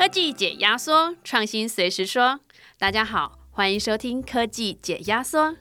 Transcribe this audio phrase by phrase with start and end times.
[0.00, 2.40] 科技解压缩，创新随时说。
[2.78, 5.54] 大家好，欢迎收听科技解压缩。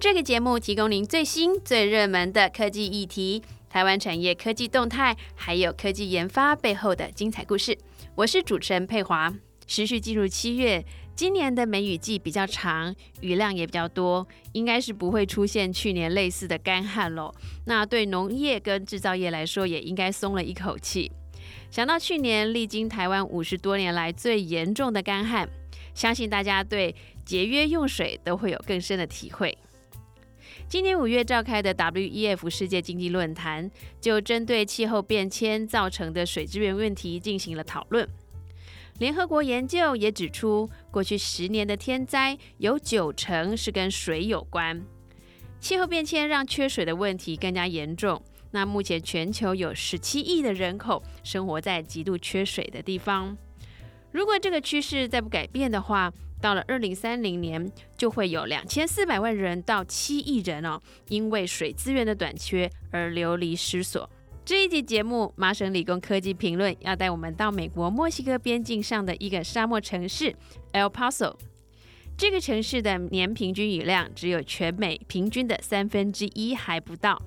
[0.00, 7.76] 这个节目提供您最新最热门的科技议题、台湾产业科技动态，还有科技研发背后的精彩故事。
[8.14, 9.30] 我是主持人佩华。
[9.66, 10.82] 持续进入七月，
[11.14, 17.30] 今年的梅雨季比较长，雨量也比较多，应该是不会出现去年类似的干旱喽。
[17.66, 21.12] 那对农业跟制造业来说，也应该松了一口气。
[21.72, 25.48] 想到去年历经台湾五十多年来最严重的干旱，
[25.94, 26.94] 相信大家对
[27.24, 29.56] 节约用水都会有更深的体会。
[30.68, 33.70] 今年五月召开的 WEF 世界经济论坛，
[34.02, 38.06] 就针对气候变迁造成的水资源问题进行了讨论。
[38.98, 44.84] 联合国研究也指出，过去十年的天灾有九成是跟水有关。
[45.58, 48.20] 气候变迁让缺水的问题更加严重。
[48.52, 53.36] 那目前全球有十七亿的人口生活在极度缺水的地方。
[54.12, 64.08] 如果这个趋势再不改变的话，到了二零三零年，就会有两千四百万人到七亿人哦，因为水资源的短缺而流离失所。
[64.44, 70.34] 这一集节目，麻省理工科技评论要带我们到美国墨西哥边境上的一个沙漠城市
[70.72, 71.36] El Paso。
[72.18, 77.22] 这个城市的年平均雨量只有全美平均的三分之一还不到，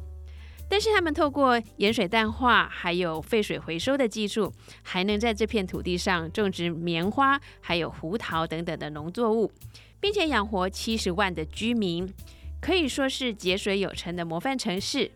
[0.67, 9.51] 但是他们透过盐水淡化还有废水回收的技术，还能在这片土地上种植棉花、还有胡桃等等的农作物，
[9.99, 12.11] 并且养活七十万的居民，
[12.59, 15.11] 可以说是节水有成的模范城市。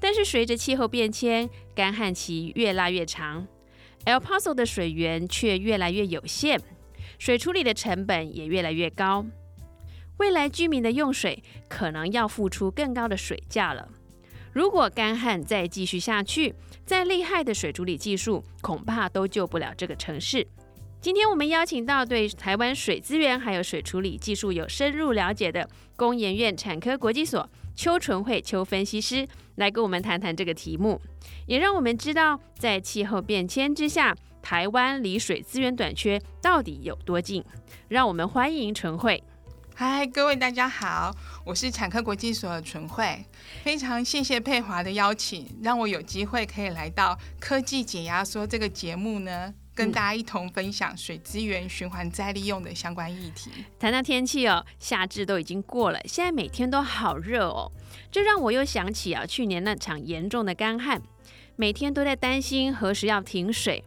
[0.00, 3.46] 但是随着气候变迁，干旱期越拉越长
[4.06, 6.60] ，El Paso 的水源却越来越有限，
[7.18, 9.26] 水处理的成本也越来越高。
[10.18, 13.88] 未来居民的用水可能要付出更高的水价了。
[14.52, 20.46] 如果干旱再继续下去，再厉害的水处理技术恐怕都救不了这个城市。
[21.00, 29.26] 今天我们邀请到对台湾水资源还有水处理技术有深入了解的工研院产科国际所邱纯慧邱分析师。
[29.56, 30.98] 来跟我们谈谈这个题目，
[31.46, 37.44] 也让我们知道，在气候变迁之下，台湾离水资源短缺到底有多近。
[37.88, 39.22] 让我们欢迎纯慧。
[39.84, 41.12] 嗨，各位大家好，
[41.44, 43.24] 我是产科国际所的纯慧，
[43.64, 49.52] 非常谢谢佩华的邀请，让我有机会可以来到科技解压缩这个节目呢。
[49.74, 53.50] 跟大家一同分享水资源循环再利用的相关议题。
[53.80, 57.72] 谈到天气哦，夏至都已经过了，现在每天都好热哦，
[58.12, 61.02] 这让我又想起啊，去年那场严重的干旱，
[61.56, 63.82] 每天都在担心何时要停水。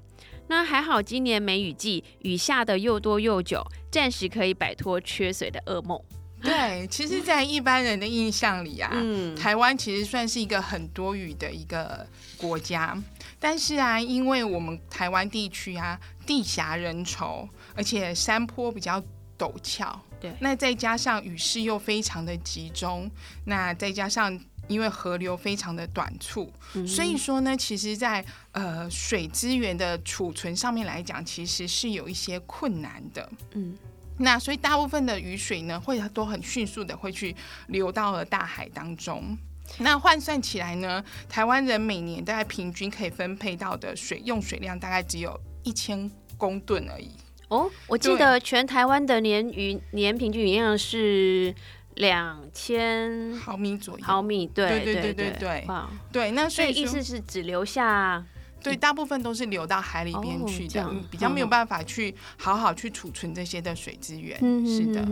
[0.48, 6.00] 那还好，今年梅雨季，雨下的又多又久，暂时可以摆脱缺水的噩梦。
[6.42, 8.92] 对，其实，在一般人的印象里啊，
[9.36, 12.06] 台湾其实算是一个很多雨的一个
[12.38, 12.96] 国家。
[13.40, 19.02] 但是啊，因为我们台湾地区啊，地狭人稠，而且山坡比较
[19.40, 23.10] 陡峭，对，那再加上雨势又非常的集中，
[23.46, 26.52] 那再加上因为河流非常的短促，
[26.88, 33.30] 所以说呢，其实，在呃水资源的储存上面来讲，其实是有一些困难的。
[33.54, 33.78] 嗯。
[34.18, 37.36] 那所以大部分的雨水呢，会都很迅速的会去
[37.68, 39.38] 流到了大海当中。
[39.80, 47.12] 那换算起来呢，台湾人每年大概平均可以分配到的水用水量大概只有一千公吨而已。
[47.50, 51.54] 哦，我记得全台湾的年雨年平均雨量是
[51.96, 54.06] 两千毫米左右。
[54.06, 55.68] 毫米，对对对对对。
[56.12, 58.24] 对，那所以意思是只留下。
[58.64, 64.36] 对，大部分都是流到海里边去的，比较没有办法去好好去储存这些的水资源。
[64.66, 65.08] 是的，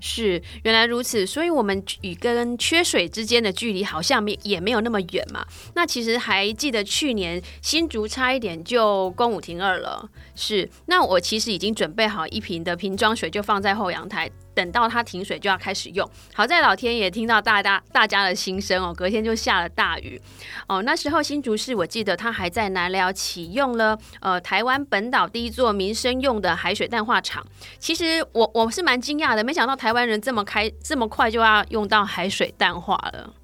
[0.00, 5.46] 是原来如此，所以我们与跟缺水之间的距离好像没也没有那么远嘛。
[5.74, 10.70] 那其实还记得去年新竹差一点就公五停二了，是。
[10.86, 14.30] 那我其实已经准备好一瓶的瓶装水，就放在后阳台。
[14.54, 16.08] 等到它停水就要开始用。
[16.32, 20.20] 好在老天爷听到大家大家的心声哦，隔天就下了大雨
[20.68, 20.82] 哦。
[20.82, 27.44] 那时候新竹市我记得它还在南寮启用了呃台湾本岛第一座民生用的海水淡化厂。
[27.78, 33.34] 其实我我是蛮惊讶的，没想到台湾人这么开这么快就要用到海水淡化了。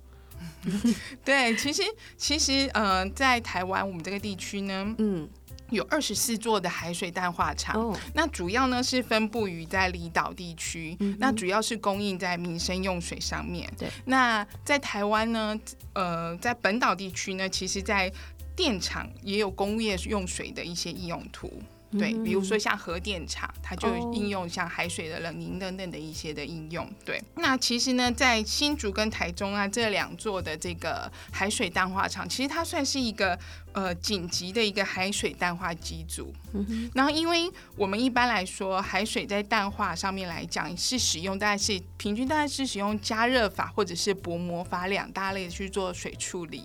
[1.25, 1.83] 对，其实
[2.19, 5.29] 其实呃在台湾我们这个地区呢，嗯。
[5.71, 13.71] 有二十四座的海水淡化厂，那主要呢是分布于在离岛地区，那主要是供应在民生用水上面。
[13.79, 15.59] 对，那在台湾呢，
[15.95, 18.13] 呃，在本岛地区呢，其实在
[18.55, 21.51] 电厂也有工业用水的一些应用途。
[21.99, 26.89] 对，比如说像核电厂，它就应用像海水的冷凝等等的一些的应用。
[27.05, 33.37] 对，那其实呢，在新竹跟台中啊这两座的这个海水淡化厂，其实它算是一个
[33.73, 36.33] 呃紧急的一个海水淡化机组。
[36.53, 46.65] 嗯，然后，因为我们一般来说，海水在淡化上面来讲是使用大概是平均大概是使用加热法或者是薄膜法两大类去做水处理。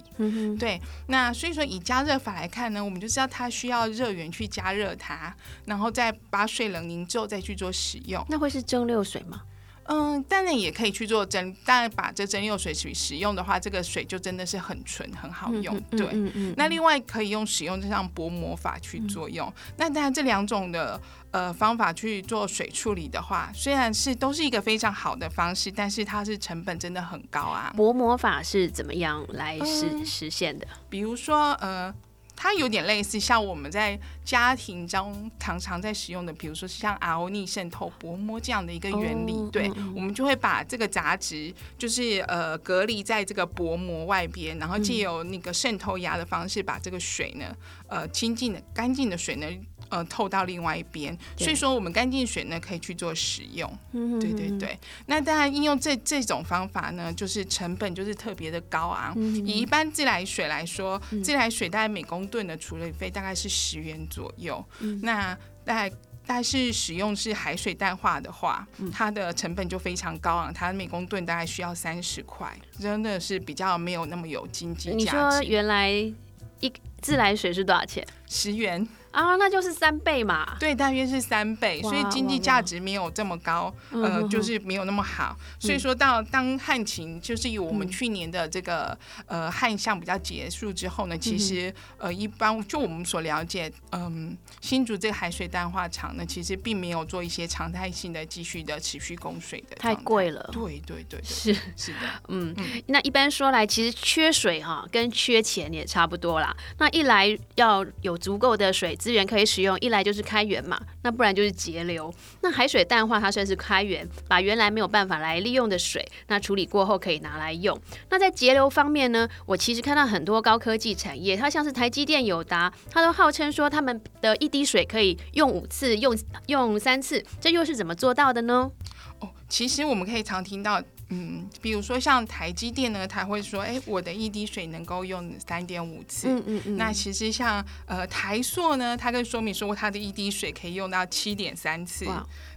[0.58, 5.36] 对，那所以说以加热法来看呢，我们就知道它需要热源去加热它，
[5.66, 8.26] 然后再把水冷凝之后再去做使用。
[8.30, 9.44] 那会是蒸馏水吗？
[9.86, 15.80] 嗯，当然也可以去做蒸，当然把这蒸馏水去使用的话，这个水就真的是很纯，很好用。
[15.92, 19.52] 对，嗯嗯，那另外可以用使用这项薄膜法去作用。
[19.78, 21.00] 那当然这两种的
[21.32, 27.74] 呃方法去做水处理的话，虽然是都是一个非常好的方式，但是它是成本真的很高啊。
[27.78, 30.68] 薄膜法是怎么样来实实现的？
[30.90, 31.94] 比如说呃。
[32.36, 47.56] 它有点类似像我们在家庭中常常在使用的，比如说像 RO 逆渗透薄膜这样的一个原理，对，我们就会把这个杂质就是呃隔离在这个薄膜外边，然后借由那个渗透压的方式，把这个水呢
[47.88, 49.48] 呃清净的干净的水呢。
[49.90, 53.72] 呃，透到另外一边，所以说我们干净水呢可以去做使用。
[54.20, 59.16] 对对对，那当然应用这这种方法呢，就是成本就是特别的高昂。
[59.24, 64.64] 以一般自来水来说，自来水大概每公吨的处理费大概是十元左右。
[65.02, 65.92] 那大概
[66.26, 74.96] 但是使用是海水淡化的话，它的成本就非常高昂，它每公吨大概需要三十块，真的是比较没有那么有经济价值。
[74.98, 78.06] 你说原来一自来水是多少钱？
[78.28, 78.88] 十元。
[79.16, 80.58] 啊，那就是三倍嘛。
[80.60, 85.38] 对，大约是三倍，所以经济价值没有这么高，呃，就是没有那么好。
[85.58, 99.78] 所以说到当旱情，就是以我们去年的这个呃旱象比较结束之后呢，其实呃一般就我们所了解，嗯，新竹这个海水淡化厂呢，其实并没有做一些常态性的继续的持续供水的。
[99.78, 100.50] 太贵了。
[100.52, 102.54] 对对对，是是的，嗯，
[102.88, 106.54] 那一般说来，其实缺水哈，跟缺钱也差不多啦。
[106.80, 108.94] 那一来要有足够的水。
[109.06, 112.12] 资源可以使用，一来就是开源嘛，那不然就是节流。
[112.42, 117.80] 那海水淡化它算是开源，把原来没有办法来利用的水，那处理过后可以拿来用。
[118.10, 126.18] 那在节流方面呢，我其实看到很多高科技产业，它像是台积电、友达，它都号称说他们的一滴水可以用五次、用
[126.48, 128.72] 用三次，这又是怎么做到的呢？
[129.20, 130.82] 哦，其实我们可以常听到。
[131.10, 136.28] 嗯，比如说像台积电呢，他会说，哎，我的一滴水能够用三点五次。
[136.28, 136.78] 嗯嗯嗯。
[136.78, 142.08] 那其实像呃台塑呢，它跟说明说，它的一滴水可以用到七点三次。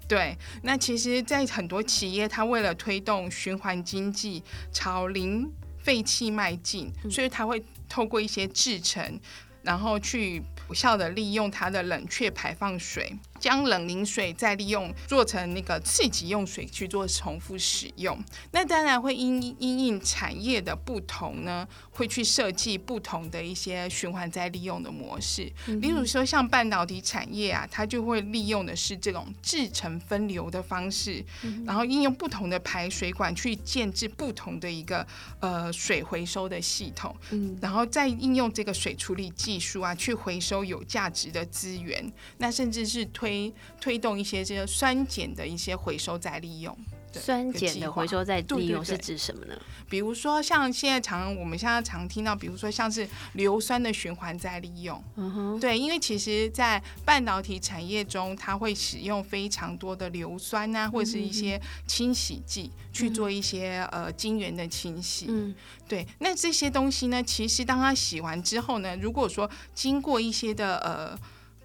[0.08, 0.36] 对。
[0.62, 4.42] 那其实，在很多企业，它为了推动循环经济
[4.72, 9.20] 朝零废弃迈进，所以它会透过一些制成，
[9.62, 13.14] 然后去有效的利用它的冷却排放水。
[13.38, 18.18] 将冷凝水再利用做成那个刺激用水去做重复使用，
[18.50, 25.50] 那当然会因因应产业的不同呢，会去设计不同的一些循环再利用的模式。
[25.80, 31.24] 例如说像半导体产业啊，它就会利用的是这种制成分流的方式，
[31.64, 35.06] 然后应用不同的排水管去建制不同的一个
[35.40, 37.14] 呃水回收的系统，
[37.60, 43.27] 然后再应用这个水处理技术啊，去回收有价值的资源，那甚至是推。
[43.28, 46.76] 推推动一些这个酸碱的一些回收再利用。
[47.10, 49.58] 酸碱的回收再利用是指什么呢？
[49.88, 55.02] 比如说像现在常我们现在常听到，比如说像是硫酸的循环再利用。
[55.16, 65.26] 嗯哼，对，因为其实，在半导体产业中，它会使用非常多的硫酸啊，或者是一些清洗剂去做一些呃晶圆的清洗。
[65.30, 65.54] 嗯，
[65.88, 71.18] 对，那这些东西呢，其实当它洗完之后呢，如果说经过一些的呃。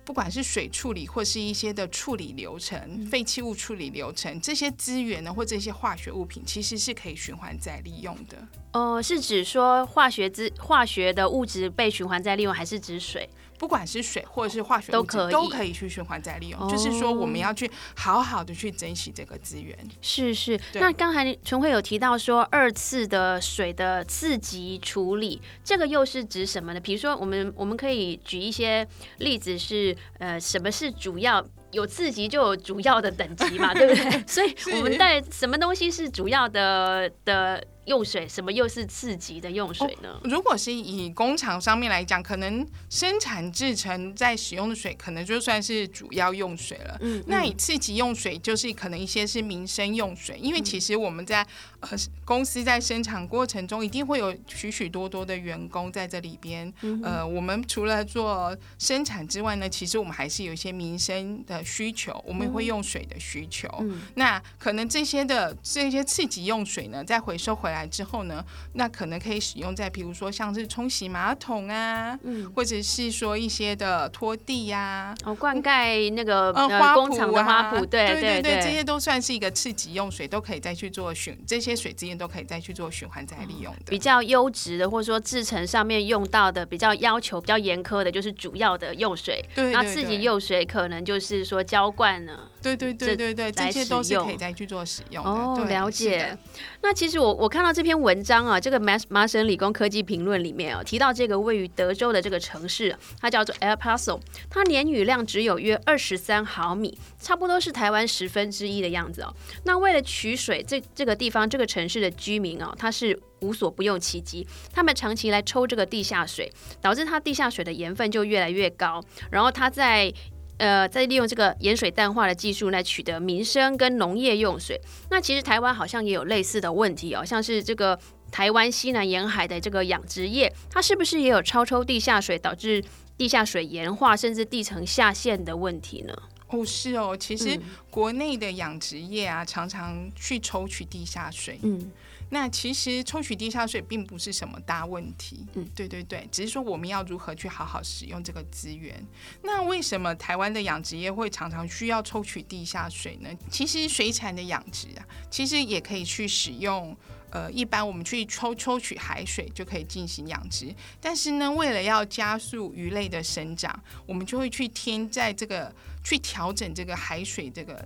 [0.05, 8.37] 不管是水处理或是一些的处理流程、废弃物处理流程，这些资源呢，或这些化学物品，其实是可以循环再利用的。
[8.73, 13.29] 哦，是指说化学资化学的物质被循环再利用，还是指水？
[13.63, 19.73] 不管是水或者是化学都可以都可以去循环再利用，就是说我们要去好好的去珍惜这个资源。
[20.01, 26.79] 是是，那刚才纯慧有提到说二次的水的次级处理，这个又是指什么呢？
[26.81, 28.85] 比如说我们我们可以举一些
[29.19, 31.41] 例子，是呃什么是主要？
[31.71, 34.23] 有次级就有主要的等级嘛，对不对？
[34.27, 40.19] 所以我们在什么东西是主要的的用水，什么又是次级的用水呢？
[40.23, 46.97] 如果是以工厂上面来讲，可能生产制成在使用的水，可能就算是主要用水了。
[47.01, 51.45] 嗯，那以次级用水，就是可能一些是民生用水，因为其实我们在
[51.81, 51.89] 呃
[52.23, 56.71] 公司在生产过程中，一定会有许许多多的员工在这里边。
[57.03, 61.61] 呃，我们除了做生产之外呢，其实我们还是有一些民生的。
[61.73, 63.67] 需求我们会用水的需求，
[64.13, 83.89] 那可能这些的这些刺激用水呢，再回收回来之后呢，那可能可以使用在比如说像是冲洗马桶啊，嗯，或者是说一些的拖地呀，哦，灌溉那个呃工厂的花圃，对对对，这些都算是一个次级用水，都可以再去做循，这些水资源都可以再去做循环再利用的。
[83.89, 89.43] 比较优质的，或者说制成上面用到的比较要求比较严苛的，就是主要的用水。
[89.55, 92.49] 对，那次级用水可能就是说浇灌呢。
[92.63, 95.29] 对对对对对，这些都是可以再去做使用的。
[95.29, 96.35] 哦，了解。
[96.81, 109.33] 那其实我我看到这篇文章啊，这个麻麻省理工科技评论里面啊，提到这个位于德州的这个城市，它叫做 El Paso，它年雨量只有约二十三毫米，差不多是台湾十分之一的样子哦。
[109.65, 116.51] 那为了取水，这这个地方这个城市的居民哦，他是无所不用其极，他们长期来抽这个地下水，
[116.81, 120.13] 导致它地下水的盐分就越来越高，然后它在。
[120.57, 124.79] 呃，在利用这个盐水淡化的技术来取得民生跟农业用水。
[125.09, 127.99] 那其实台湾好像也有类似的问题哦，像是这个
[128.31, 132.83] 台湾西南沿海的这个养殖业，它是不是也有超抽地下水，导致
[133.17, 136.13] 地下水盐化，甚至地层下陷的问题呢？
[136.53, 141.59] 哦，是哦，其实国内的养殖业啊，常常去抽取地下水。
[141.63, 141.91] 嗯。
[142.29, 149.05] 那其实抽取地下水并不是什么大问题，嗯，对对对，只是说我们要如何去好好使用这个资源。
[149.43, 153.29] 那为什么台湾的养殖业会常常需要抽取地下水呢？
[153.51, 156.97] 其实水产的养殖啊，其实也可以去使用，
[157.29, 160.73] 呃，一般我们去抽抽取海水就可以进行养殖。
[160.99, 165.71] 但是呢，为了要加速鱼类的生长，我们就会去添在这个
[166.03, 167.83] 去调整这个海水这个。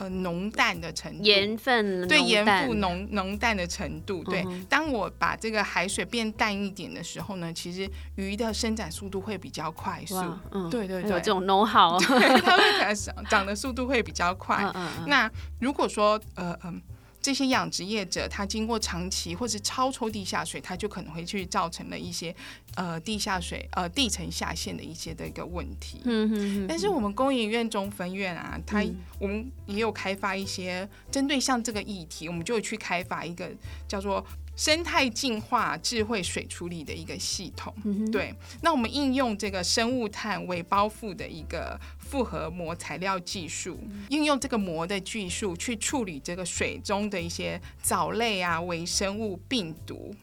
[0.00, 4.42] 呃，浓淡的程度，盐分对盐分浓浓淡的程度，对。
[4.66, 10.16] 当我把这个海水变淡一点的时候呢，其实鱼的生长速度会比较快速。
[10.52, 14.72] 嗯，对对对，这种浓好，它会开始长的速度会比较快。
[15.06, 16.80] 那如果说呃嗯。
[17.20, 22.34] 这些养殖业者，他经过长期或是超抽地下水，他就可能会去造成了一些
[22.74, 26.00] 呃地下水呃地层下陷的一些的一个问题。
[26.04, 28.84] 嗯嗯但是我们工研院中分院啊，它
[29.18, 33.50] 我们也有开发一些针对像这个议题，我们就会去开发一个
[33.86, 34.24] 叫做。
[34.60, 37.74] 生态净化智慧水处理的一个系统，
[38.12, 38.34] 对。
[38.60, 50.14] 那我们应用这个生物炭为包覆的一个复合膜材料技术，应用这个膜的技术去处理这个水中的一些藻类啊、微生物、病毒。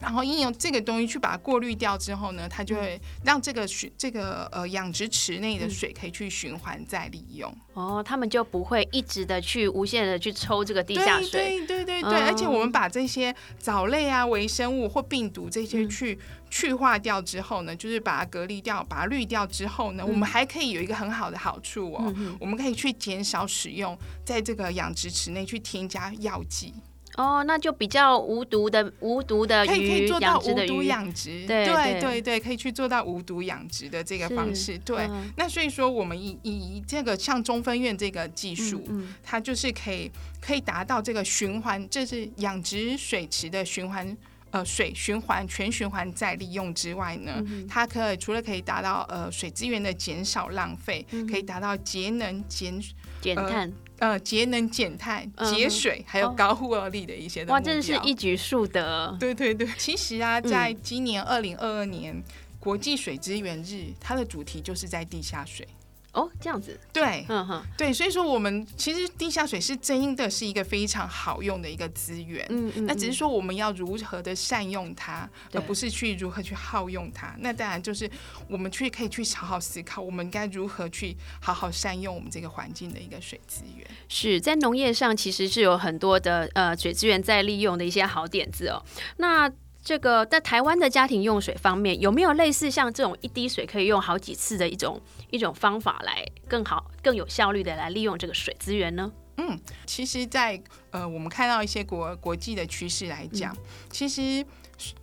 [0.00, 7.54] 然后应用这个东西去把它过滤掉之后呢，它就会让这个水这个呃养殖池内的水可以去循环再利用。
[7.74, 11.30] 哦，他们就不会一直的去无限的去抽这个地下水。
[11.30, 16.18] 对对对对对，而且我们把这些藻类啊、微生物或病毒这些去
[16.50, 26.74] 去化掉之后呢，就是把它隔离掉、把它滤掉之后呢，我们还可以有一个很好的好处哦，我们可以去减少使用在这个养殖池内去添加药剂。
[27.20, 32.20] 哦，那就比较无毒的无毒的鱼，可以可以做到无毒养殖，对对对。
[32.30, 34.78] 对，可以去做到无毒养殖的这个方式。
[34.78, 38.84] 对，那所以说我们以以这个像中分院这个技术，
[39.22, 40.08] 它就是可以
[40.40, 44.16] 可以达到这个循环，这是养殖水池的循环，
[44.50, 52.80] 呃，水循环全循环再利用之外呢，它可以除了可以达到呃水资源的减少浪费，可以达到节能减
[53.20, 53.72] 减碳。
[54.00, 59.14] 呃，节能减碳、节水，还有高护力的一些东西哇，真的是一举数得。
[59.20, 62.22] 对对对， 其实啊，在今年二零二二年
[62.58, 65.68] 国际水资源日，它的主题就是在地下水。
[66.12, 77.34] 哦，这样子，对，嗯哼，对，所以说我们其实地下水是真的是一个非常好用的一个资源，嗯嗯，那只是说我们要如何的善用它，而不是去如何去耗用它。
[77.38, 78.10] 那当然就是
[78.48, 83.86] 我们去可以去好好思考，我们该如何去好好善用我们这个环境的一个水资源。
[84.08, 88.82] 是在农业上其实是有很多的呃水资源在利用的一些好点子哦。
[89.18, 89.50] 那
[89.82, 99.10] 这个在台湾的家庭用水方面，有没有类似像这种一滴水可以用好几次的一种一种方法来更好、更有效率的来利用这个水资源呢？
[99.38, 103.56] 嗯，其实，在呃，我们看到一些国国际的趋势来讲，
[103.88, 104.44] 其实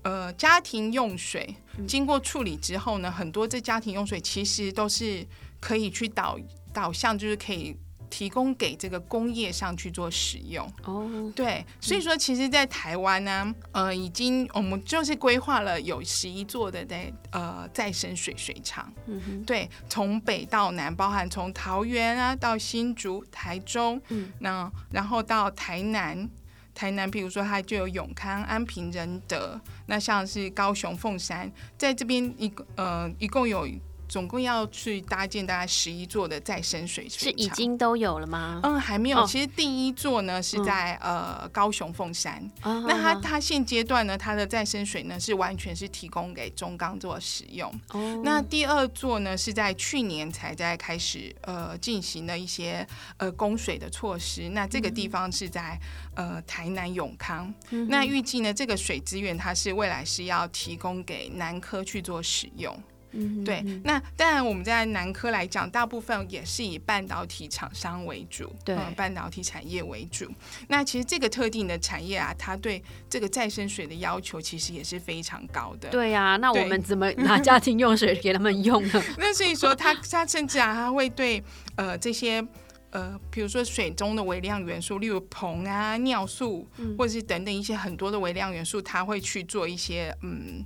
[0.03, 1.55] 呃，家庭用水
[1.88, 5.25] 经过处理之后呢，很多这家庭用水其实都是
[5.60, 6.38] 可以去导
[6.72, 7.75] 导向，就是可以。
[8.10, 10.66] 提供给这个工业上去做使用。
[10.84, 26.30] 哦，对，所以说其实，在台湾呢，呃，已经我们就是规划了有十一座的在呃再生水水厂，嗯哼，对，从北到南，包含从桃园啊到新竹、台中，嗯，那然后到台南，
[26.74, 33.68] 台南比如说它就有永康、安平、仁德，那像是高雄凤山，在这边一个呃一共有。
[34.17, 37.45] 总共要去搭建大概十一座的再生水是水厂。
[37.45, 38.59] 已经都有了吗？
[38.63, 39.19] 嗯，还没有。
[39.19, 47.71] 哦其实第一座呢是在、呃高雄凤山，哦那它它现阶段呢，它的再生水呢是完全是提供给中钢做使用。
[47.91, 54.50] 哦那第二座呢是在去年才在开始呃进行了一些呃供水的措施。
[54.50, 55.79] 那这个地方是在
[56.15, 57.53] 呃台南永康。
[57.88, 62.75] 那预计呢这个水资源它是未来是要提供给南科去做使用。
[63.12, 70.30] 嗯对，那当然我们在南科来讲，大部分也是以半导体厂商为主，对嗯半导体产业为主。
[70.68, 75.90] 那其实这个特定的产业啊，它对这个再生水的要求其实也是非常高的。
[75.90, 79.04] 对呀、那我们怎么 拿家庭用水给他们用呢？
[79.18, 81.44] 那所以说它，它甚至啊，它会对
[81.76, 82.46] 呃这些
[82.90, 90.64] 呃，比如说水中的微量元素，例如硼啊、尿素，或者是等等一些很多的微量元素，它会去做一些嗯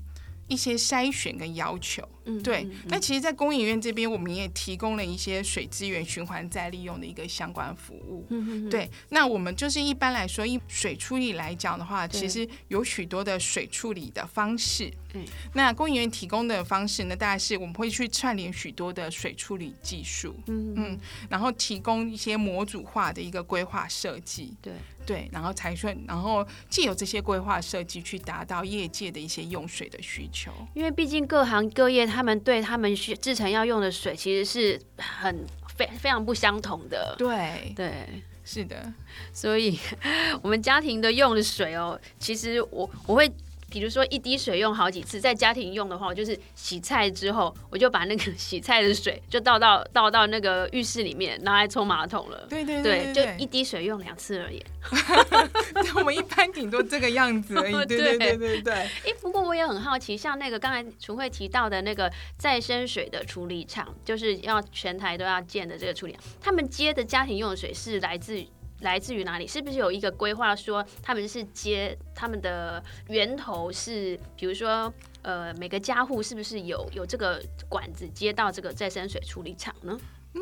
[0.48, 2.08] 一些筛选跟要求。
[2.26, 8.26] 嗯，对嗯，那其实，在工研院这边，我们也提供了一些水资源循环再利用的一个相关服务。
[8.30, 14.92] 嗯对，那我们就是一般来说，以水处理来讲的话，其实有许多的水处理的方式。
[15.14, 21.00] 嗯，那工研院提供的方式呢，大概是我们会去串联许多的水处理技术，嗯嗯，
[21.30, 24.56] 然后提供一些模组化的一个规划设计。
[24.62, 24.74] 对
[25.04, 30.52] 对，然后才算，然后既有这些规划设计去达到业界的一些用水的需求。
[30.76, 37.16] 因为毕竟各行各业他们对他们需制成要用的水其实是很非非常不相同的。
[37.18, 37.92] 对，对，
[38.44, 38.94] 是的。
[39.34, 39.80] 所以
[40.44, 43.32] 我们家庭的用的水哦，其实我我会。
[43.72, 52.46] 比如说一滴水用好几次，在家庭用的话，我就是洗菜之后，我就把那个洗菜的水就倒到倒到那个浴室里面，拿来冲马桶了。
[52.50, 54.62] 对对对，对就一滴水用两次而已。
[55.74, 57.72] 对我们一般顶多这个样子而已。
[57.86, 58.74] 对对对对对。
[58.74, 68.44] 哎，不过我也很好奇，像那个刚才纯慧提到的那个再生水的处理厂，就是要全台都要建的这个处理厂，他们接的家庭用的水是来自
[68.82, 69.48] 来自于哪里？
[69.48, 80.00] 是不是有一个规划说他们是接他们的源头是，比如说呃每个家户是不是有有这个管子接到这个再生水处理厂呢？
[80.34, 80.42] 嗯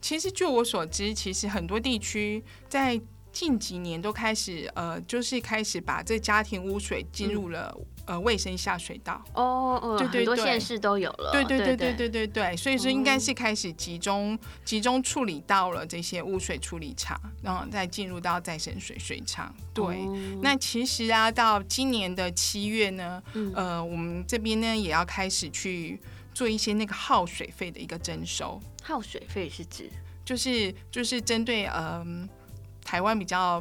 [0.00, 3.00] 其实就我所知，其实很多地区在
[3.32, 11.32] 近几年都开始呃，就是开始把这家庭污水进入了、呃，卫生下水道哦，对对，很多县市都有了。
[11.32, 19.52] 对对对对对对对，所以说应该是开始集中集中处理到了这些污水处理厂，然后再进入到再生水水厂。
[19.74, 19.98] 对，
[20.40, 23.20] 那其实啊，到今年的七月呢，
[23.54, 26.00] 呃，我们这边呢也要开始去
[26.32, 28.60] 做一些那个耗水费的一个征收。
[28.82, 29.90] 耗水费是指？
[30.24, 32.06] 就是就是针对呃，
[32.84, 33.60] 台湾比较。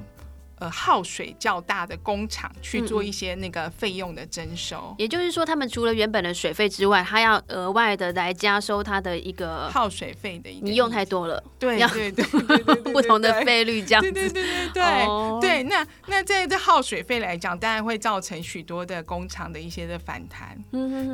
[0.59, 4.95] 呃耗水较大的工厂去做一些那个费用的征收。
[4.97, 12.25] 也就是说，他们除了原本的水费之外，还要额外的来加收它的一个，耗水费的一个你用太多了，对对对
[12.93, 14.33] 不同的费率这样对对子。
[14.33, 20.57] 对对对、哦对，那那在这耗水费来讲，当然会造成许多的工厂的一些的反弹。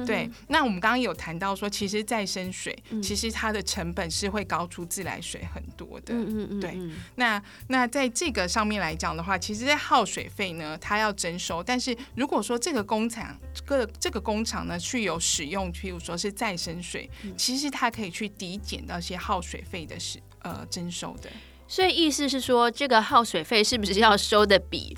[0.06, 6.14] 对，那我们刚刚有谈到说，其实再生水、嗯其实它的成本是会高出自来水很多的。
[6.14, 11.64] 嗯嗯嗯，对嗯那那在这个上面来讲的话，其实，在耗水费呢，它要征收。
[11.64, 21.30] 但是如果说这个工厂，这个这个工厂呢，去有使用，譬如说是再生水，嗯其实它可以去抵减到一些耗水费的是呃征收的。
[21.68, 24.94] 所以意思是说，这个耗水费是不是要收的比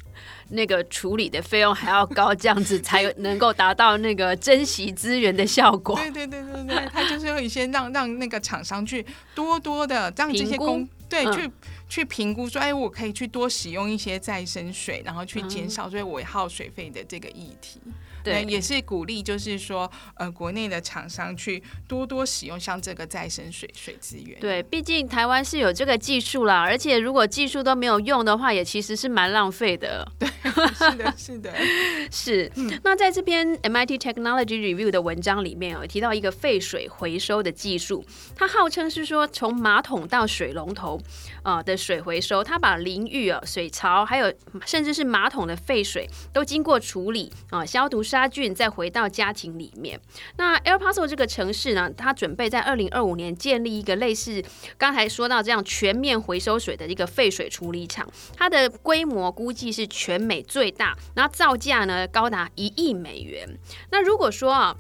[0.50, 5.96] 那个处理的费用还要高，这样子才能够达到那个珍惜资源的效果？
[5.96, 11.52] 对对对对对，它就是有一些让让那个厂商去多多的让这些工对、嗯去
[11.94, 17.80] 去评估说，哎，我可以去多使用一些再生水，然后去减少所以我耗水费的这个议题。
[18.24, 24.40] 对也是鼓励，就是说，呃，国内的厂商去多多使用像这个再生水水资源。
[24.40, 30.08] 对，毕竟台湾是有这个技术啦，而且如果技术都没有用的话，也其实是蛮浪费的。
[30.18, 30.30] 对
[30.76, 31.54] 是的，是的，
[32.12, 32.52] 是，
[32.84, 38.04] 那在这篇 MIT Technology Review 的文章里面哦提到一个废水回收的技术，
[38.36, 41.00] 它号称是说从马桶到水龙头
[41.42, 44.32] 啊、呃的水回收，它把淋浴啊、水槽还有
[44.66, 50.00] 甚至是马桶的废水都经过处理啊、消毒杀菌，再回到家庭里面。
[50.38, 54.40] 那 El Paso 这个城市呢，它准备在二零二五年建立一个类似
[54.78, 63.58] 刚才说到这样全面回收水的一个废水处理厂，它的规模估计是全美最大，然后造价呢高达一亿美元。
[63.90, 64.76] 那如果说啊，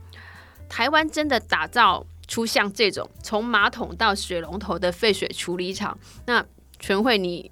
[0.69, 6.45] 台湾真的打造出像这种从马桶到水龙头的废水处理厂，那
[6.85, 7.49] 全会你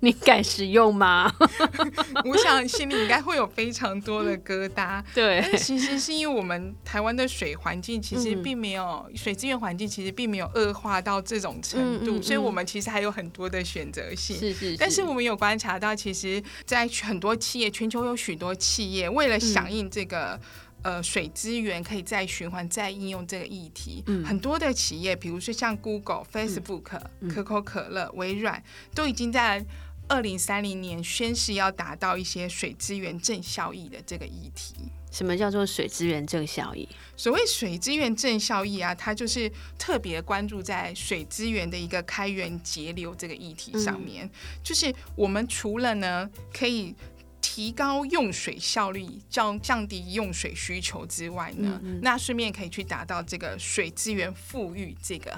[0.00, 1.30] 你敢使用吗？
[2.24, 5.04] 我想心里应该会有非常多的疙瘩。
[5.14, 14.34] 对，其实是因为我们台湾的水环境其实并没有水资源环境其实并没有恶化到这种程度，所以我们其实还有很多的选择性。
[14.38, 14.74] 是是。
[14.78, 20.40] 但是我们有观察到，其实，在很多企业，全球有许多企业为了响应这个。
[20.84, 28.62] 呃，水资源可以再循环、再应用这个议题，很多的企业，比如说像 Google、Facebook、可口可乐、微软，
[28.94, 29.64] 都已经在
[30.08, 34.74] 二零三零年宣誓要达到一些水资源正效益的这个议题。
[35.10, 36.86] 什么叫做水资源正效益？
[37.16, 44.28] 所谓水资源正效益啊，它就是特别关注在水资源的一个开源节流这个议题上面。
[44.62, 46.94] 就是我们除了呢，可以。
[47.54, 55.30] 提高用水效率，降降低用水需求之外呢，那顺便可以去达到这个水资源富裕这个。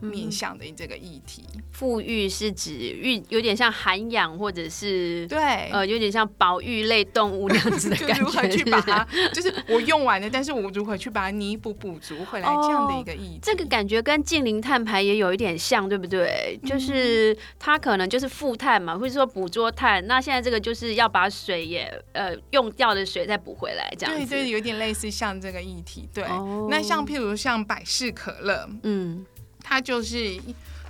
[0.00, 5.38] 面向的这个议题，富裕是指育，有点像涵养或者是对，
[5.70, 8.20] 呃，有点像保育类动物那样子的 感觉。
[8.20, 13.38] 如何去把它，就是我用完了，但是我如何去把它弥补补足回来这样的一个意义。
[13.40, 16.58] 这个感觉跟近零碳排也有一点像，对不对？
[16.64, 20.06] 就是它可能就是负碳嘛，或者说捕捉碳。
[20.06, 26.08] 那现在这个就是要把水也呃用掉的水再补回来，这样对对，有点类似像这个议题。
[26.12, 26.24] 对，
[26.68, 29.24] 那像譬如像百事可乐，嗯。
[29.68, 30.40] 它就是，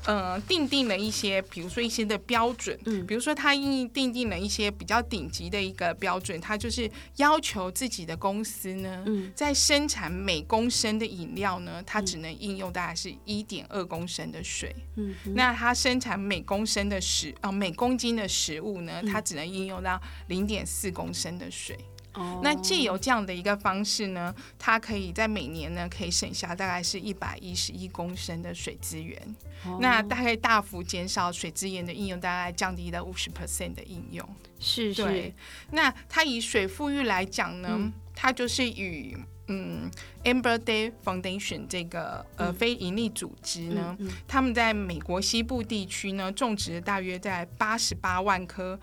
[0.04, 9.02] 呃，定定了一些，比如说一些的标准，嗯，比如说它定定定了一些比较顶级的一个标准，它就是要求自己的公司呢，
[9.34, 21.78] 在生产每公升的饮料呢，它只能应用大概是一点二公升的水，嗯，那它生产每公升的食啊每公斤的食物呢，它只能应用到零点四公升的水。
[22.42, 29.20] 那借由这样的一个方式呢，它可以在每年呢可以省下大概是一百一十一公升的水资源，
[29.80, 34.28] 那大概大幅减少水资源的应用，大概降低了五十 percent 的应用。
[34.58, 35.32] 是是。
[35.70, 39.16] 那它以水富裕来讲呢，它就是与
[39.48, 39.90] 嗯
[40.24, 48.78] Amber Day Foundation 这个呃非营利组织呢，他们在美国西部地区呢种植大约在八十八万棵。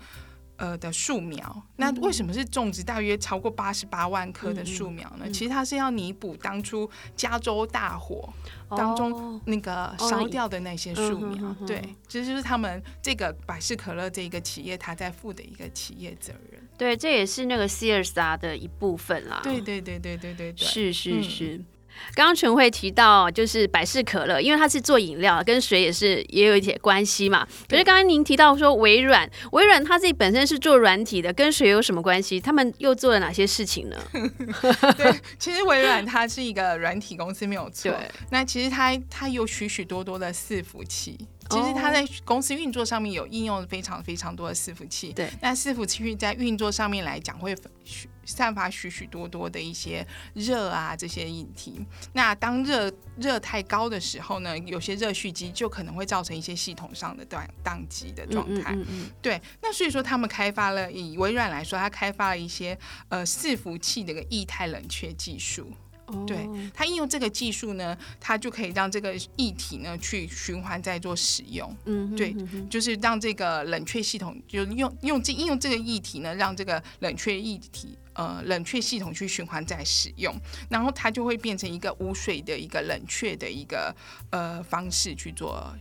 [0.56, 5.28] 呃的树苗，那为什么是种植大约超过八十八万棵的树苗呢？
[5.30, 8.32] 其实它是要弥补当初加州大火
[8.70, 11.54] 当中那个烧掉的那些树苗。
[11.66, 16.60] 对，这就是他们这个百事可乐这一个企业他在负的一个企业责任。
[16.78, 19.40] 对，这也是那个 Sears 的一部分啦。
[19.42, 21.64] 对对对对对对对，是是是。
[22.14, 27.46] 刚刚陈慧提到，就是百事可乐，因为它是做饮料，跟水也是也有一点关系嘛。
[27.68, 32.40] 可是刚刚您提到说微软，微软它自己本身是做软体的，跟水有什么关系？
[32.40, 33.96] 他们又做了哪些事情呢？
[34.96, 37.92] 对，其实微软它是一个软体公司，没有错。
[38.30, 41.18] 那其实它它有许许多多的伺服器。
[41.50, 45.12] 其实它在公司运作上面有应用非常非常多的伺服器。
[45.12, 47.54] 对，那伺服器在运作上面来讲，会
[48.26, 51.84] 散发许许多多的一些热啊这些议题。
[52.12, 58.72] 那当热热太高的时候呢，有些热蓄积就可能会造成一些系统上的断宕机的状态。
[58.74, 59.10] 嗯嗯嗯。
[59.22, 65.72] 对，那所以说他们开发了，以微软来说，它开发了一些呃伺服器的一个液态冷却技术。
[66.26, 71.74] 对它应用这个技术呢，它就可以让这个液体呢去循环再做使用。
[71.86, 72.36] 嗯，对，
[72.68, 80.34] 就是让这个冷却系统就用用这应用这个液体呢，让这个冷却液体呃冷却系统去循环再使用，
[80.68, 83.94] 然后它就会变成一个无水的一个冷却的一个
[84.30, 85.74] 呃方式去做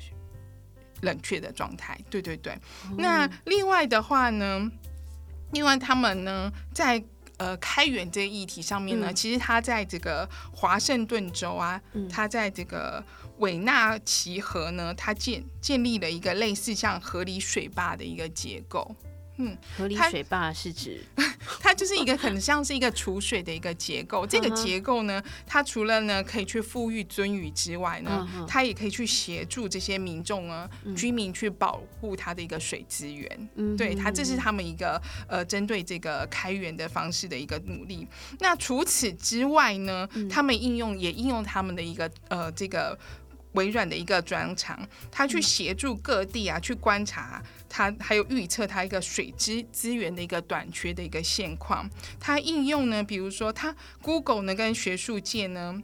[1.01, 1.99] 冷却的状态。
[2.09, 2.57] 对对对。
[2.97, 4.71] 那另外的话呢，
[5.51, 7.03] 另外他们呢在。
[7.37, 13.03] 呃，开源这个议题上面呢，其实他在这个华盛顿州啊，他在这个
[13.39, 18.95] 韦纳奇河呢，他建建立了一个类似像河里水坝的一个结构。
[19.37, 21.01] 嗯，河里水坝是指
[21.59, 24.25] 它就是一个很像是一个储水的一个结构。
[24.25, 33.49] 这个结构呢，它除了呢可以去富裕尊雨之外呢，它也可以去协助这些民众呢居民去保护它的一个水资源。
[33.55, 38.07] 嗯，对，它这是他们一个呃针对这个开源的方式的一个努力。
[38.39, 42.97] 那除此之外呢，他们应用也应用他们的一个呃这个。
[43.53, 51.89] 微软的一个专长，他去协助各地啊，去观察它，还有预测它一个水资资源的一个短缺的一个现况。
[52.19, 55.81] 它应用呢，比如说它 Google 呢跟学术界呢。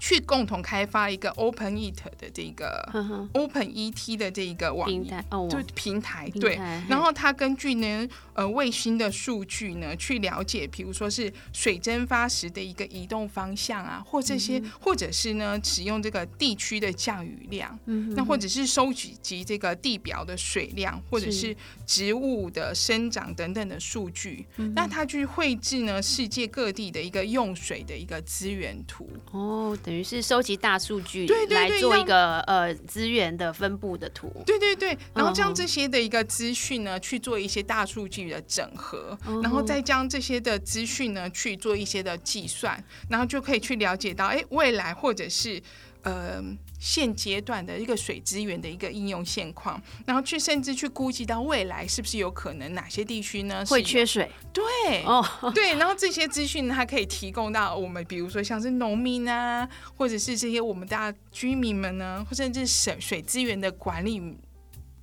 [0.00, 2.88] 去共同开发一个 Open Eat 的这个
[3.32, 6.56] Open ET 的这个网平台哦，就平台对，
[6.88, 17.78] 然后它根据呢呃卫星的数据呢去了解，比如说是水蒸发时的一个移动方向啊，或这些或者是呢使用这个地区的降雨量，
[18.14, 21.56] 那或者是收集及这个地表的水量，或者是
[21.86, 29.08] 植物的生长等等的数据，那它去绘制呢世界各地的一个用水的一个资源图。
[29.32, 45.62] 哦，等于是收集大数据来做一个呃资源的分布的图，对对对，然后将这些的一个资讯呢去做一些大数据的整合，然后再将这些的资讯呢去做一些的计算，然后就可以去了解到，哎，未来或者是
[46.06, 46.42] 呃。
[46.78, 54.30] 现阶段的一个水资源的一个应用现况，然后去甚至去估计到未来是不是有可能哪些地区呢会缺水？
[54.52, 59.66] 对，哦， 对，然后这些资讯它可以提供到我们，比如说像是农民啊，
[59.96, 64.36] 或者是这些我们大家居民们呢，或甚至省水资源的管理。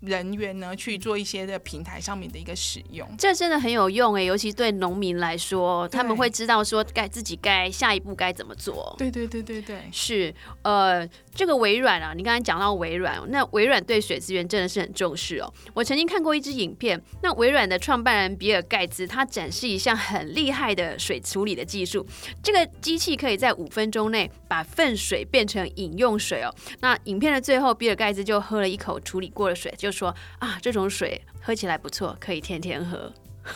[0.06, 8.94] 人员呢去做一些的平台上面的一个使用，这真的很有用哎，尤其对农民来说，他们会知道说该自己该下一步该怎么做。
[8.98, 15.54] 对对对对对，是呃，这个微软啊，你刚才讲到微软，那微软对水资源真的是很重视哦。
[15.74, 22.06] 我曾经看过一支影片，那微软的创办人比尔盖茨他展示一项很厉害的水处理的技术，
[22.44, 26.54] 这个机器可以在五分钟内把粪水变成饮用水哦。
[26.82, 29.93] 那影片的最后，比尔盖茨就喝了一口处理过的水，就。
[29.94, 33.14] 说啊，这种水喝起来不错，可以天天喝。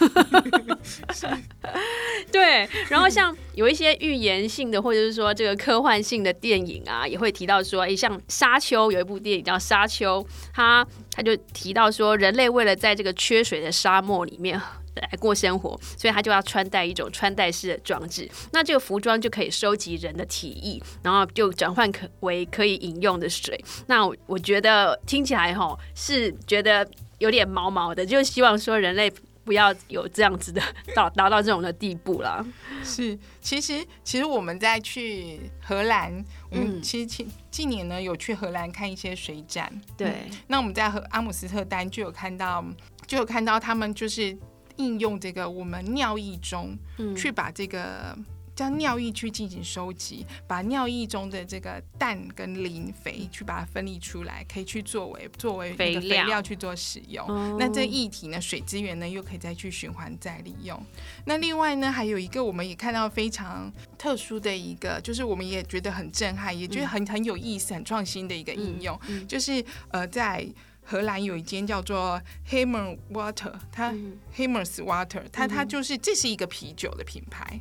[2.29, 10.21] 对，然后像有一些预言性的，或者是说这个科幻性的电影啊，也会提到说，哎，像《沙丘》有一部电影叫《沙丘》，
[10.53, 14.61] 他他就提到说，人类为了在这个缺水的沙漠里面。
[15.01, 18.29] 来过生活，所以他就要穿戴一种穿戴式的装置。
[18.51, 23.63] 那这个服装就可以收集人的体液，然后就转换可为可以饮用的水。
[23.87, 26.87] 那我觉得听起来哈是觉得
[27.19, 29.11] 有点毛毛的，就希望说人类
[29.43, 30.61] 不要有这样子的
[30.93, 32.45] 到达到这种的地步了。
[32.83, 39.71] 是，其实其实我们在去荷兰，我们其实近近年呢有去荷兰看一些水展。
[39.97, 42.63] 对，那我们在和阿姆斯特丹就有看到，
[43.05, 44.37] 就有看到他们就是。
[44.77, 46.77] 应用这个我们尿液中，
[47.15, 48.17] 去把这个
[48.55, 57.27] 将尿液去进行收集，把尿液中的这个氮跟磷肥去把它分离出来，可以去作为作为肥料去做使用。
[57.59, 60.81] 那这液体呢，水资源呢又可以再去循环再利用。
[61.25, 70.47] 那另外呢，还有一个我们也看到非常特殊的一个，就是我们也觉得很震撼，也觉得很很有意思、很创新的一个应用，就是呃在。
[70.89, 72.19] 荷兰有一间叫做
[72.49, 73.91] Hammer Water，它
[74.35, 77.59] Hammers Water，它它就是这是一个啤酒的品牌，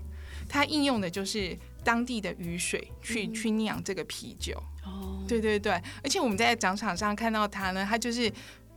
[0.49, 4.55] 它应用的就是当地的雨水去去酿这个啤酒。
[4.85, 5.73] 哦，对对对，
[6.05, 8.33] 而且我们在展场上看到它呢，它就是。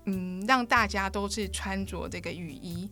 [0.10, 2.89] 嗯，让大家都是穿着这个雨衣，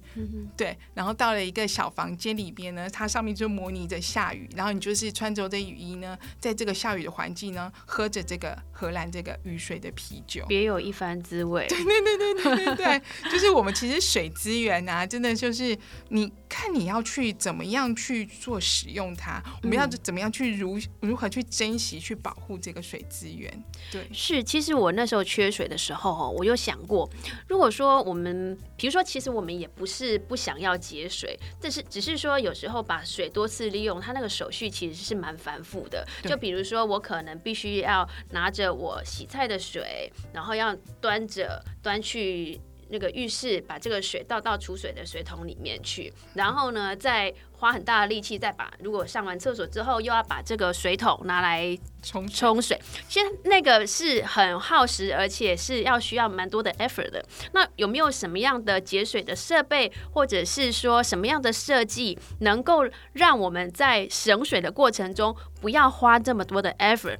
[0.56, 11.66] 对，然后到了一个小房间里边呢，它上面就模拟着下雨，然后你就是穿着这雨衣呢，在这个下雨的环境呢，喝着这个荷兰这个雨水的啤酒，别有一番滋味。
[11.70, 13.02] 对对对对对对对，
[13.32, 15.76] 就是我们其实水资源啊，真的就是
[16.10, 23.52] 你看你要去怎么样去做使用它，我们要怎么样去如如何去珍惜去保护这个水资源。
[23.92, 27.07] 对，是，其实我那时候缺水的时候，我有想过。
[27.48, 36.06] 如果说我们，比如说，其实我们也不是不想要节水，但是只是说有时候把水多次利用，它那个手续其实是蛮繁复的。
[36.24, 42.60] 就比如说，我可能必须要拿着我洗菜的水，然后要端着端去。
[42.90, 57.26] 那个浴室把这个水倒到储水的水桶里面去，然后呢，再花很大的力气再把，如果上完厕所之后又要把这个水桶拿来冲冲水，其实那个是很耗时，而且是要需要蛮多的 effort 的。
[57.54, 67.18] 那有没有什么样的节水的设备，或者是说什么样的设计，能够让我们在省水的过程中不要花这么多的 effort？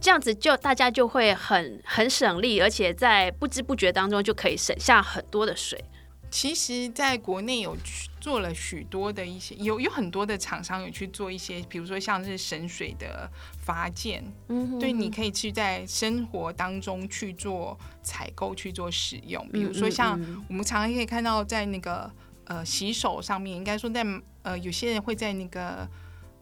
[0.00, 5.82] 这样子就大家就会很很省力，而且在不知不觉当中就可以省下很多的水。
[6.30, 7.76] 其实，在国内有
[8.20, 13.30] 做了许多的一些，有有很多的厂商有去做一些，比如说像是省水的
[13.64, 19.48] 发件，嗯，对，你可以去在生活当中去做采购去做使用。
[19.52, 22.10] 比如说像我们常常可以看到，在那个
[22.46, 24.04] 呃洗手上面，应该说在
[24.42, 25.88] 呃有些人会在那个。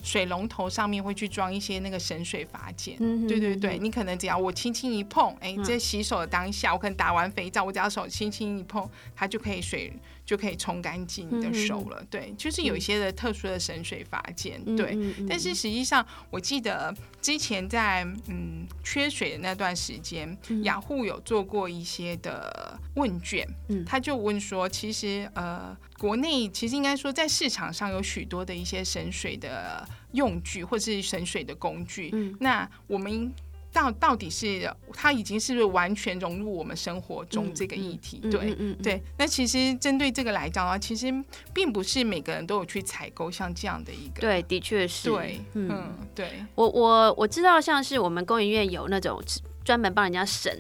[0.03, 2.97] 水龙头上面会去装一些那个省水发件，
[3.29, 9.93] 对对对，你可能只要我轻轻一碰，哎，在洗手的当下，我可能打完肥皂，我只要手轻轻一碰，它就可以水
[10.25, 12.05] 就可以冲干净你的手了。
[12.11, 14.63] 对，就是有一些的特殊的神水法件。
[14.77, 14.97] 对，
[15.29, 23.47] 但是实际上我记得之前在嗯缺水的那段时间，雅虎有做过一些的问卷，
[23.87, 33.33] 他就问说，其实呃国内其实应该说在市场上有许多的一些神水的用具或是神水的工具，那我们。
[33.73, 38.19] 到到底是它已经是不是完全融入我们生活中这个议题？
[38.31, 41.13] 对对，那其实针对这个来讲的话，其实
[41.55, 44.21] 并不是每个人都有去采购像这样的一个。
[44.21, 45.09] 对，的确是。
[45.09, 46.45] 对，嗯，对。
[46.55, 49.23] 我我我知道，像是我们工研院有那种
[49.65, 50.53] 专门帮人家省。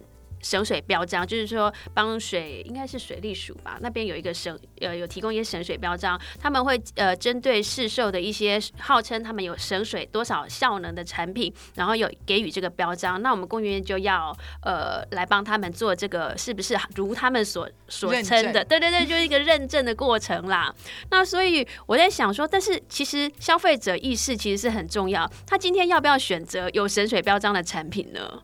[0.43, 18.65] 省水标章就是说，帮水应该是水利署吧，那边有一个省呃有提供一些省水标章，他们会呃针对市售的一些号称他们有省水多少效能的产品，然后有给予这个标章，那我们公园就要呃来帮他们做这个是不是如他们所所称的？
[18.65, 20.75] 对对对，就是一个认证的过程啦。
[21.11, 28.43] 那所以我在想说，但是其实消费者意识其实是很重要，他今天要不要选择有省水标章的产品呢？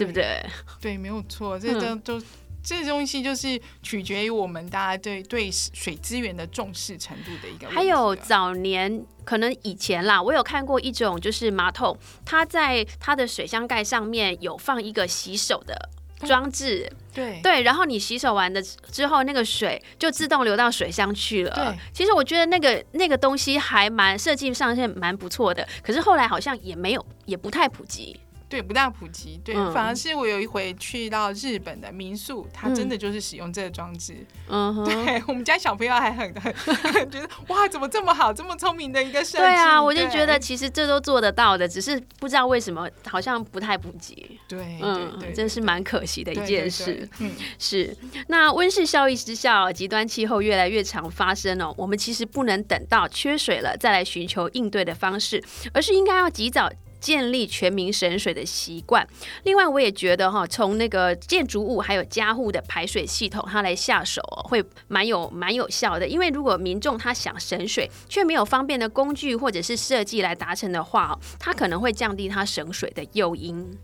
[0.00, 0.44] 对不对？
[0.80, 1.58] 对，没有错。
[1.58, 2.26] 这都都
[2.62, 7.68] 这东西就是取决于我们大家对对水资源的重视程度的一个。
[7.70, 15.88] 还有早年可能以前啦，我有看过一种就是马桶，它在它的水箱盖上面有放一个洗手的
[16.26, 16.90] 装置。
[17.14, 21.54] 对对，然后你洗手完的之后，那个水就自动流到水箱去了。
[21.54, 28.20] 对，其实我觉得那个那个东西还蛮设计上是蛮不错的，可是后来好像也没有，也不太普及。
[28.50, 29.40] 对，不大普及。
[29.44, 34.26] 对，反而是我有一回去到日本的民宿，它真的就是使用这个装置。
[34.48, 36.52] 嗯，对我们家小朋友还很很
[37.08, 39.44] 觉得哇，怎么这么好，这么聪明的一个设计？
[39.44, 44.36] 对啊，我就觉得其实这都做得到的，只是不知道为什么好像不太普及。
[44.48, 47.08] 对，嗯，真是蛮可惜的一件事。
[47.20, 47.96] 嗯，是。
[48.26, 51.72] 那温室效应之下，极端气候越来越常发生哦。
[51.78, 55.40] 我们其实不能等到缺水了再来寻求应对的方式，
[55.72, 56.68] 而是应该要及早。
[57.00, 59.06] 建立全民省水的习惯。
[59.44, 66.06] 另外，我也觉得哈，从那个建筑物还有家户的排水系统，它来下手会蛮有蛮有效的。
[66.06, 73.78] 因为如果民众他想省水，却没有方便的工具或者是设计来达成的话，他可能会降低他省水的诱因。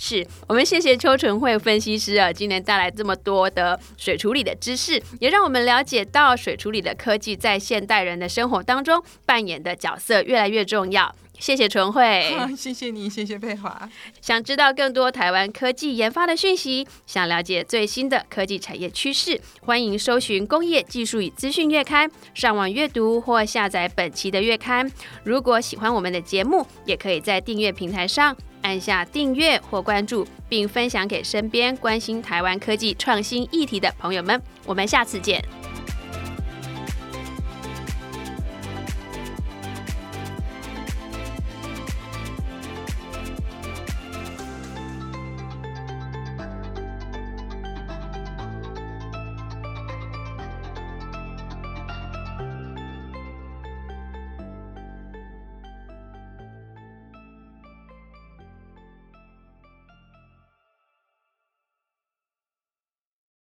[0.00, 11.12] 是我们谢谢邱纯慧分析师啊，今天带来这么多的水处理的知识，也让我们了解到水处理的科技在现代人的生活当中扮演的角色越来越重要。
[11.38, 13.88] 谢谢纯慧， 谢谢你，谢谢佩华。
[14.20, 24.90] 想知道更多台湾科技研发的讯息，想了解最新的科技产业趋势，欢迎搜寻《工业技术与资讯月刊》，上网阅读或下载本期的月刊。
[25.24, 34.40] 如果喜欢我们的节目，也可以在订阅平台上按下订阅或关注，并分享给身边关心台湾科技创新议题的朋友们。
[34.66, 35.57] 我们下次见。